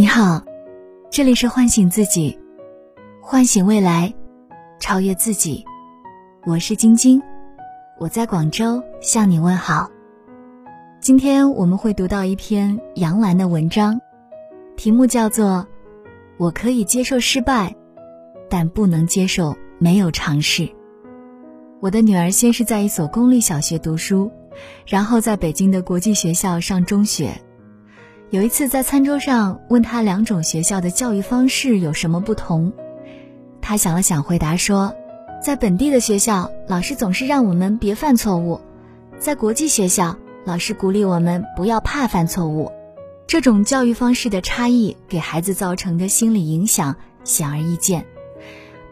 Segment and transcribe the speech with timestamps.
[0.00, 0.42] 你好，
[1.10, 2.38] 这里是唤醒自己，
[3.20, 4.14] 唤醒未来，
[4.78, 5.62] 超越自己。
[6.46, 7.20] 我是晶晶，
[7.98, 9.90] 我在广州向你问好。
[11.02, 14.00] 今天我们会读到一篇杨澜的文章，
[14.74, 15.66] 题目叫做
[16.38, 17.76] 《我可以接受失败，
[18.48, 20.62] 但不能接受没有尝试》。
[21.78, 24.32] 我的女儿先是在一所公立小学读书，
[24.86, 27.42] 然后在北京的国际学校上中学。
[28.30, 32.72] 有一次在餐桌上问他两种学校的教育方式有什么不同，
[33.60, 34.94] 他想了想回答说，
[35.42, 38.60] 在本地的学校，老师总是让我们别犯错误；
[39.18, 42.70] 在国际学校，老师鼓励我们不要怕犯错误。
[43.26, 48.06] 这种教育方式的差异给孩子造成的心理影响显而易见。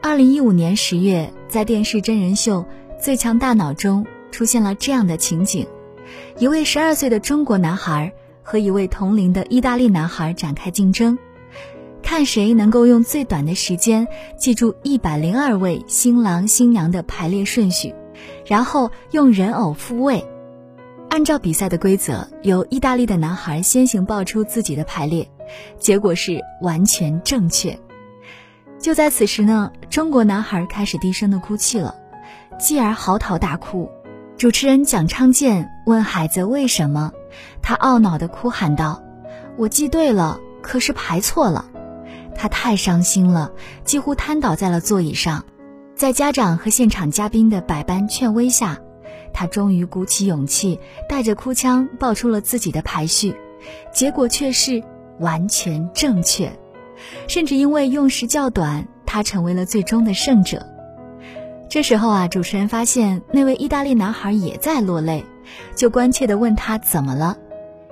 [0.02, 2.62] 二零一五年十月，在电视真人秀
[3.00, 5.64] 《最强大脑》中出现了这样的情景：
[6.40, 8.12] 一位十二岁的中国男孩。
[8.48, 11.18] 和一位同龄的意大利男孩展开竞争，
[12.02, 17.94] 看谁能够用最短的时间记住一百零二位新郎新娘的排列顺序，
[18.46, 20.24] 然后用人偶复位。
[21.10, 25.28] 按照比赛的规则，由意大利的男孩先行报出自己的排列，
[25.78, 27.78] 结果是完全正确。
[28.78, 31.94] 就在此时呢，中国男孩开始低声的哭泣了，
[32.58, 33.90] 继而嚎啕大哭。
[34.38, 37.12] 主持人蒋昌建问孩子为什么。
[37.62, 39.02] 他懊恼地哭喊道
[39.56, 41.66] ：“我记对了，可是排错了。”
[42.34, 43.52] 他太伤心了，
[43.84, 45.44] 几乎瘫倒在了座椅上。
[45.96, 48.78] 在家长和现场嘉宾的百般劝威下，
[49.32, 53.34] 他终于鼓起勇气，带着哭腔报出了自己的排序，
[53.92, 54.80] 结果却是
[55.18, 56.56] 完全正确，
[57.26, 60.64] 甚至因为用时较短，他成为了最终的胜者。
[61.68, 65.24] 这时候啊，主持人发现那位意大利男孩也在落泪。
[65.74, 67.36] 就关切地问他怎么了，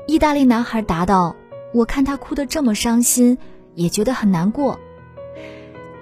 [0.07, 1.37] 意大利男孩答道
[1.73, 3.39] ：“我看他哭得这么伤心，
[3.75, 4.79] 也觉得很难过。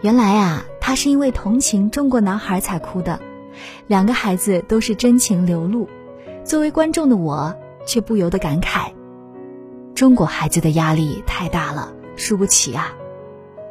[0.00, 3.20] 原来啊，他是因为同情中国男孩才哭的。
[3.86, 5.88] 两个孩子都是真情流露，
[6.44, 7.54] 作为观众的我
[7.86, 8.92] 却不由得感慨：
[9.94, 12.92] 中国孩子的压力太大了，输不起啊！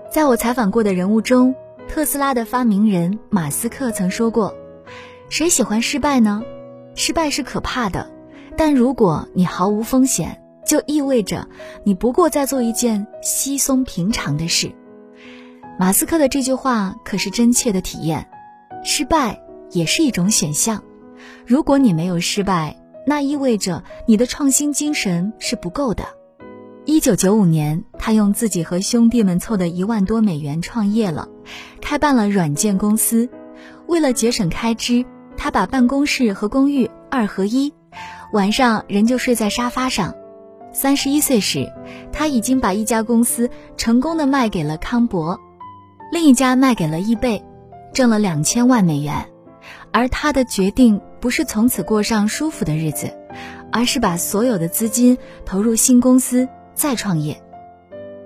[0.09, 1.53] 在我采访过的人物中，
[1.88, 4.56] 特斯拉的发明人马斯克曾说过
[5.28, 6.44] ：“谁喜欢失败呢？”
[6.96, 8.12] 失败是可怕的，
[8.56, 11.48] 但如果你毫无风险，就意味着
[11.84, 14.72] 你不过在做一件稀松平常的事。
[15.80, 18.30] 马斯克的这句话可是真切的体验，
[18.84, 20.84] 失败也是一种选项。
[21.46, 26.06] 如果你没有失败，那意味着你的创新精神是不够的。
[26.86, 31.28] 一九九五年，他用自己和兄弟们凑的一万多美元创业了，
[31.81, 33.30] 开办了软件公司，
[33.88, 35.06] 为了节省开支。
[35.44, 37.74] 他把办公室和公寓二合一，
[38.31, 40.16] 晚上人就睡在沙发上。
[40.72, 41.70] 三十一岁时，
[42.14, 45.38] 他已经把一家公司成功的卖给了康博，
[46.14, 47.44] 另一家卖给了易贝，
[47.92, 49.26] 挣了两千万美元。
[49.92, 53.14] 而他的决定不是从此过上舒服的日子，
[53.70, 57.44] 而是把所有的资金投入新公司再创业。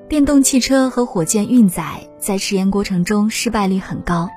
[0.07, 4.29] 电动汽车和火箭运载在试验过程中失败率很高。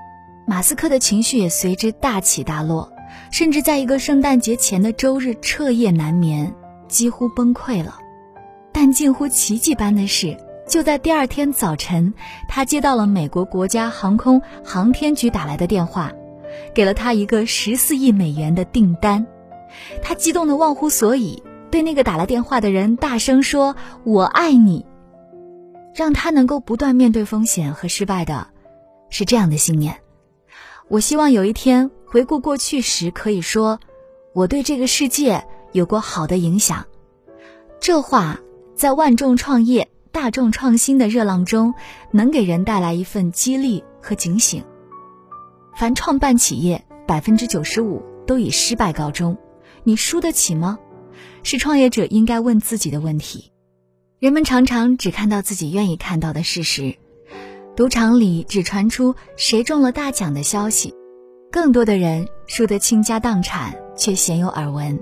[0.50, 2.93] 马斯克的情绪也随之大起大落，
[3.31, 6.53] 甚至在一个圣诞节前的周日彻夜难眠，
[6.88, 8.00] 几乎崩溃了。
[8.72, 12.12] 但近乎奇迹般的是，就在第二天早晨，
[12.49, 16.11] 他接到了美国国家航空航天局打来的电话，
[16.75, 19.25] 给了他一个十四亿美元的订单。
[20.03, 24.84] 他激动得忘乎所以，对那个打来电话的人大声说：“我爱你。”
[25.94, 28.49] 让他能够不断面对风险和失败的，
[29.11, 30.00] 是这样的信念。
[30.91, 33.78] 我希望有一天回顾过去时，可以说
[34.34, 36.84] 我对这个世界有过好的影响。
[37.78, 38.41] 这话
[38.75, 41.75] 在万众创业、大众创新的热浪中，
[42.11, 44.65] 能给人带来一份激励和警醒。
[45.77, 49.39] 凡创办企业，百分之九十五都以失败告终，
[49.84, 50.77] 你输得起吗？
[51.45, 53.53] 是创业者应该问自己的问题。
[54.19, 56.97] 人们常常只看到自己愿意看到的事实。
[57.76, 60.94] 赌场里只传出谁中了大奖的消息，
[61.50, 65.00] 更多的人输得倾家荡产却鲜有耳闻。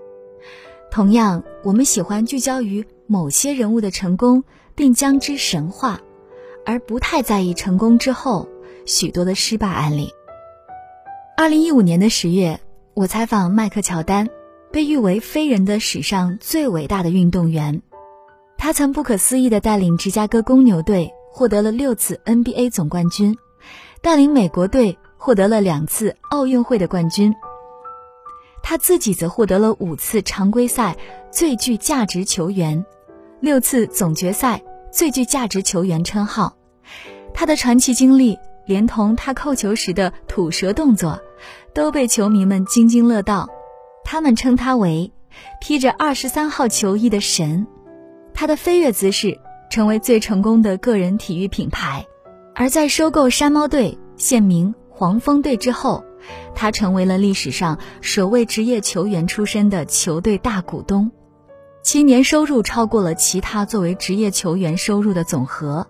[0.90, 4.44] 同样，我们喜欢聚焦于某些人物的成功，
[4.74, 6.00] 并将之神化，
[6.64, 8.48] 而不太在意成功之后
[8.86, 10.10] 许多的失败案例。
[11.36, 12.60] 二零一五年的十月，
[12.94, 14.28] 我采访迈克乔丹，
[14.70, 17.82] 被誉为飞人的史上最伟大的运动员，
[18.56, 21.12] 他曾不可思议地带领芝加哥公牛队。
[21.38, 23.38] 获得了六次 NBA 总冠军，
[24.02, 27.32] 带领美国队获得了两次奥运会的冠军。
[28.60, 30.96] 他自己则获得了五次常规赛
[31.30, 32.84] 最具价值球员、
[33.38, 36.56] 六次总决赛最具价值球员称号。
[37.32, 38.36] 他的传奇经历，
[38.66, 41.20] 连同他扣球时的吐舌动作，
[41.72, 43.48] 都被球迷们津津乐道。
[44.02, 45.12] 他们称他为
[45.60, 47.68] 披着二十三号球衣的神。
[48.34, 49.38] 他的飞跃姿势
[49.70, 52.06] 成为最成功的个人体育品牌。
[52.54, 56.04] 而在收购山猫队（现名黄蜂队）之后，
[56.54, 61.10] 他成为了历史上首位职业球员出身的球队大股东，
[61.82, 65.86] 其年收入超过了其他作为职业球员收入的总和。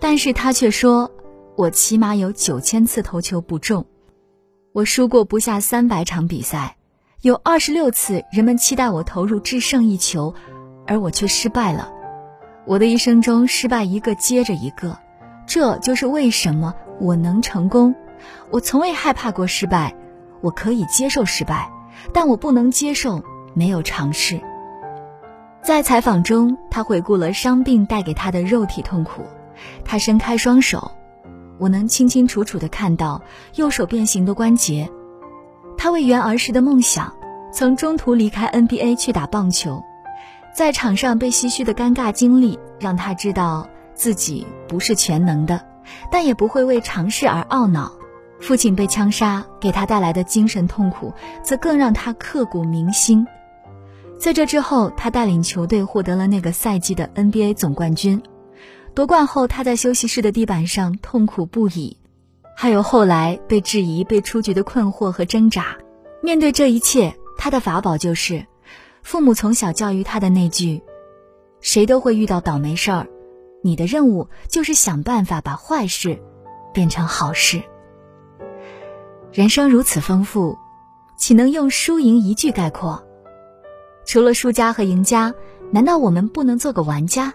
[0.00, 1.12] 但是他却说
[1.56, 3.86] ：“我起码有九千次投球不中，
[4.72, 6.76] 我输过不下三百场比赛，
[7.22, 10.34] 有二十六次人们期待我投入制胜一球，
[10.88, 11.93] 而我却失败了。
[12.66, 14.98] 我的一生中失败一个接着一个。”
[15.46, 17.94] 这就是为什么我能成功。
[18.50, 19.94] 我从未害怕过失败，
[20.40, 21.70] 我可以接受失败，
[22.14, 23.22] 但我不能接受
[23.52, 24.40] 没有尝试。
[25.62, 29.22] 在采访中，他回顾了伤病带给他的肉体痛苦。
[29.84, 30.92] 他伸开双手，
[31.58, 33.20] 我能清清楚楚地看到
[33.54, 34.90] 右手变形的关节。
[35.76, 37.14] 他为圆儿时的梦想，
[37.52, 39.82] 曾中途离开 NBA 去打棒球，
[40.56, 43.68] 在场上被唏嘘的尴尬经历让他知道。
[43.96, 45.64] 自己不是全能的，
[46.10, 47.92] 但也不会为尝试而懊恼。
[48.40, 51.12] 父亲被枪杀给他带来的精神痛苦，
[51.44, 53.24] 则更让他刻骨铭心。
[54.18, 58.20] 在这之后，他带领球队获得了那个赛季的 NBA 总冠军。
[58.94, 61.96] 夺冠后，他在休息室的地板上痛苦不已，
[62.56, 65.76] 还有后来被质疑、被出局的困惑和挣扎。
[66.20, 68.44] 面对这一切，他的法宝就是
[69.04, 70.82] 父母从小教育他的那句
[71.60, 73.06] ：“谁都会遇到倒霉事儿。”
[73.62, 76.20] 你的任务就是想办法把坏事
[76.72, 77.62] 变成好事。
[79.30, 80.56] 人生如此丰富，
[81.18, 83.02] 岂能用输赢一句概括？
[84.06, 85.34] 除了输家和赢家，
[85.70, 87.34] 难道我们不能做个玩家？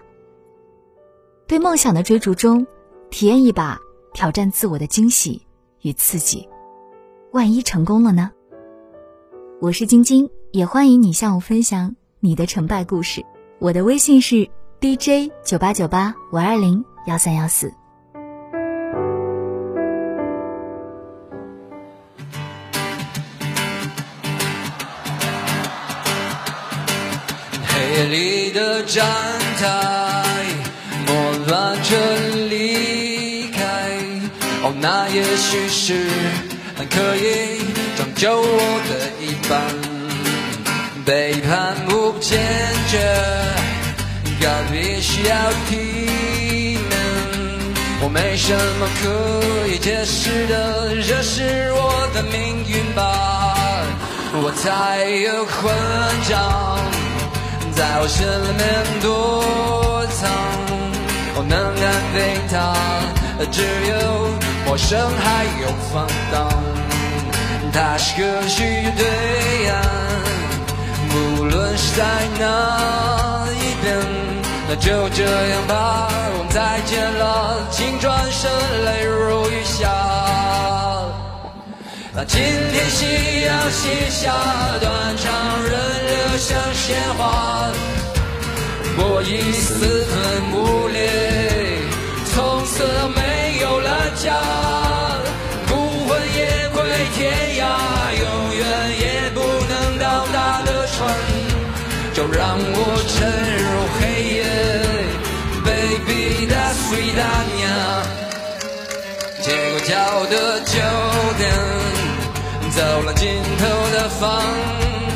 [1.46, 2.66] 对梦想的追逐中，
[3.10, 3.80] 体验一把
[4.12, 5.46] 挑战自我的惊喜
[5.82, 6.48] 与刺激。
[7.32, 8.32] 万一成功了呢？
[9.60, 13.24] 我是晶晶，也欢迎你向我分享你的成败故事。
[13.58, 14.50] 我的微信是。
[14.82, 17.70] DJ 九八九八五二零幺三幺四。
[27.66, 29.06] 黑夜里的站
[29.58, 30.46] 台，
[31.06, 31.14] 莫
[31.46, 31.98] 乱着
[32.48, 33.90] 离开。
[34.62, 36.08] 哦，那也许是
[36.88, 37.60] 可以
[37.98, 39.60] 拯救我的一半，
[41.10, 42.38] 背叛不坚
[42.86, 43.00] 决。
[44.40, 45.34] 告别需要
[45.68, 46.94] 体面，
[48.00, 53.02] 我没什么可以解释的，这是我的命运吧。
[54.34, 55.74] 我才有混
[56.28, 56.78] 账，
[57.74, 58.62] 在我心里面
[59.02, 60.30] 躲藏，
[61.34, 62.54] 我能安慰他，
[63.50, 63.92] 只有
[64.64, 66.36] 陌生还有放荡。
[67.72, 68.62] 他是个许
[68.96, 69.02] 对
[69.68, 69.74] 岸，
[71.14, 72.04] 无论是在
[72.38, 73.98] 哪一边。
[74.68, 76.08] 那就这样吧，
[76.38, 78.50] 我们再见了，请转身，
[78.84, 79.90] 泪如雨下。
[82.12, 84.32] 那今天夕阳西下，
[84.80, 85.72] 断肠人
[86.06, 87.70] 流像鲜花，
[88.96, 90.14] 我已四分
[90.52, 91.80] 五裂，
[92.32, 92.84] 从此
[93.16, 94.34] 没有了家，
[110.26, 110.78] 的酒
[111.38, 111.50] 店，
[112.70, 114.42] 走廊尽头的房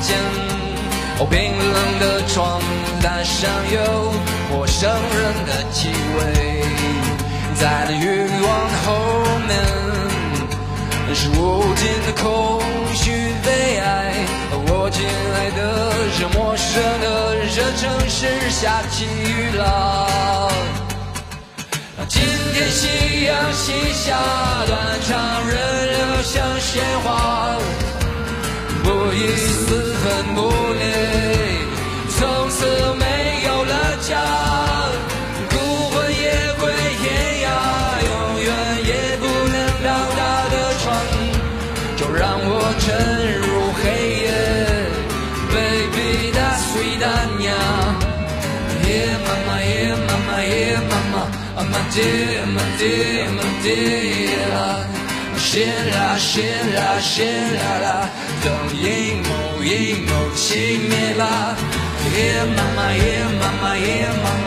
[0.01, 0.17] 间，
[1.31, 2.61] 冰冷的床
[3.03, 4.13] 单上有
[4.51, 6.63] 陌生人的气味，
[7.55, 8.49] 在那欲望
[8.85, 8.87] 后
[9.47, 9.51] 面
[11.15, 12.61] 是无尽的空
[12.95, 14.15] 虚悲哀。
[14.67, 15.61] 我亲爱的
[16.19, 17.05] 这陌生的
[17.55, 20.84] 这城市下起雨了。
[22.07, 24.19] 今天夕阳西下，
[24.67, 27.57] 断肠人流像鲜花，
[28.83, 30.41] 不以四分不
[30.75, 30.81] 离，
[32.11, 32.94] 从此
[51.95, 54.51] dear, my dear, my dear，
[55.39, 55.49] 谢
[55.95, 56.33] 啦谢
[56.75, 57.15] 啦谢
[57.55, 57.87] 啦啦，
[58.43, 58.47] 等
[58.77, 60.47] 阴谋阴谋熄
[60.89, 61.23] 灭吧。
[62.17, 62.19] 耶
[62.57, 62.99] 妈妈耶
[63.41, 64.47] 妈妈耶妈妈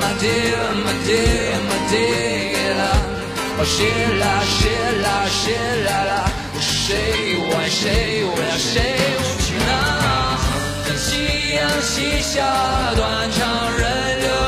[0.00, 2.80] ，my dear, my dear, my dear 啦，
[3.58, 3.76] 哦，谢
[4.20, 4.58] 啦谢
[5.04, 5.06] 啦
[6.08, 6.10] 啦，
[6.58, 6.64] 谁
[7.52, 7.84] 爱谁，
[8.24, 8.72] 我要谁
[9.44, 9.68] 去哪？
[10.96, 11.08] 夕
[11.54, 11.86] 阳西
[12.20, 12.34] 下，
[12.96, 13.38] 断肠
[13.78, 13.82] 人
[14.20, 14.47] 流像鲜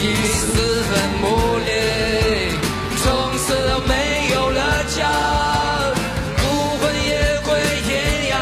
[0.00, 0.04] 已
[0.38, 0.90] 四分
[1.22, 1.24] 五
[1.64, 1.70] 裂，
[3.02, 3.06] 从
[3.38, 3.46] 此
[3.88, 3.92] 没
[4.32, 4.60] 有了
[4.96, 4.98] 家，
[6.36, 6.42] 孤
[6.78, 7.10] 魂野
[7.44, 7.48] 鬼
[7.86, 7.88] 天
[8.30, 8.34] 涯，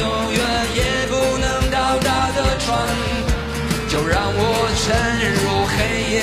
[0.00, 0.40] 永远
[0.74, 2.68] 也不能到达的船，
[3.88, 4.40] 就让我
[4.82, 4.84] 沉
[5.34, 5.76] 入黑
[6.14, 6.16] 夜。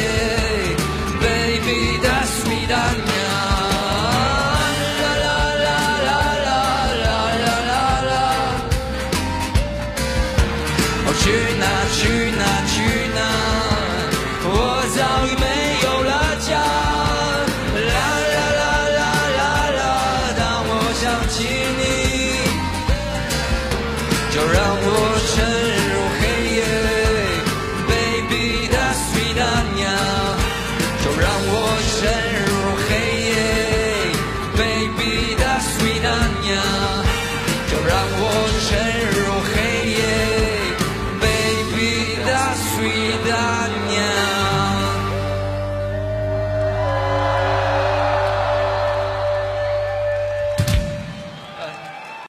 [11.21, 11.27] 去
[11.59, 11.63] 哪？
[11.93, 12.41] 去哪？
[12.65, 12.75] 去
[13.13, 13.70] 哪？